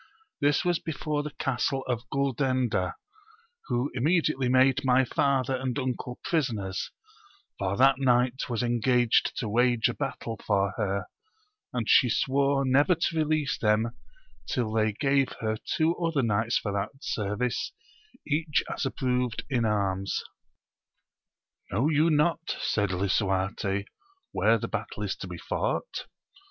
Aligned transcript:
This 0.39 0.65
was 0.65 0.79
before 0.79 1.21
the 1.21 1.29
Castle 1.35 1.83
of 1.87 2.09
Guldenda, 2.09 2.95
who 3.67 3.91
imme" 3.95 4.19
cUately 4.23 4.49
made 4.49 4.83
my 4.83 5.05
father 5.05 5.55
and 5.55 5.77
uncle 5.77 6.19
prisoners, 6.23 6.89
for 7.59 7.77
that 7.77 7.99
knight 7.99 8.49
was 8.49 8.63
engaged 8.63 9.37
to 9.37 9.47
wage 9.47 9.89
a 9.89 9.93
battle 9.93 10.39
for 10.43 10.71
her, 10.75 11.05
and 11.71 11.87
she 11.87 12.09
swore 12.09 12.65
never 12.65 12.95
to 12.95 13.15
release 13.15 13.59
them 13.59 13.91
till 14.47 14.71
they 14.73 14.91
gave 14.91 15.33
her 15.33 15.55
two 15.77 15.95
other 15.97 16.23
knights 16.23 16.57
for 16.57 16.71
that 16.71 16.89
service, 17.03 17.71
each 18.25 18.63
as 18.73 18.87
approved 18.87 19.43
in 19.51 19.65
arms. 19.65 20.23
Know 21.71 21.89
you 21.89 22.09
not, 22.09 22.55
said 22.59 22.89
lisuarte, 22.91 23.85
where 24.31 24.57
the 24.57 24.67
battle 24.67 25.03
is 25.03 25.15
to 25.17 25.27
be 25.27 25.37
fought 25.37 26.07